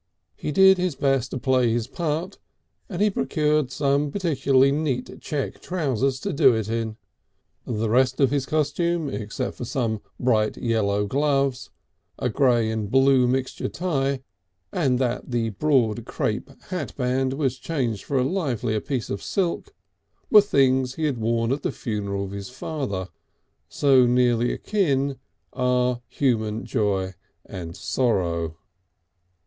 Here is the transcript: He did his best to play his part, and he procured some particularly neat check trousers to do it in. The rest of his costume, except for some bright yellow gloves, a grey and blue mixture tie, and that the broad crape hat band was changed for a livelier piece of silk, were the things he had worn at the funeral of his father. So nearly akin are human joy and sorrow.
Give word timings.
He 0.35 0.51
did 0.51 0.79
his 0.79 0.95
best 0.95 1.29
to 1.29 1.37
play 1.37 1.71
his 1.71 1.85
part, 1.85 2.39
and 2.89 3.03
he 3.03 3.11
procured 3.11 3.69
some 3.69 4.09
particularly 4.11 4.71
neat 4.71 5.21
check 5.21 5.61
trousers 5.61 6.19
to 6.21 6.33
do 6.33 6.55
it 6.55 6.67
in. 6.67 6.97
The 7.67 7.87
rest 7.87 8.19
of 8.19 8.31
his 8.31 8.47
costume, 8.47 9.09
except 9.09 9.57
for 9.57 9.63
some 9.63 10.01
bright 10.19 10.57
yellow 10.57 11.05
gloves, 11.05 11.69
a 12.17 12.29
grey 12.29 12.71
and 12.71 12.89
blue 12.89 13.27
mixture 13.27 13.67
tie, 13.69 14.23
and 14.71 14.97
that 14.97 15.29
the 15.29 15.49
broad 15.49 16.03
crape 16.05 16.49
hat 16.69 16.97
band 16.97 17.33
was 17.33 17.59
changed 17.59 18.03
for 18.05 18.17
a 18.17 18.23
livelier 18.23 18.79
piece 18.81 19.11
of 19.11 19.21
silk, 19.21 19.71
were 20.31 20.41
the 20.41 20.47
things 20.47 20.95
he 20.95 21.03
had 21.03 21.19
worn 21.19 21.51
at 21.51 21.61
the 21.61 21.71
funeral 21.71 22.23
of 22.25 22.31
his 22.31 22.49
father. 22.49 23.09
So 23.69 24.07
nearly 24.07 24.51
akin 24.51 25.19
are 25.53 26.01
human 26.09 26.65
joy 26.65 27.13
and 27.45 27.77
sorrow. 27.77 28.57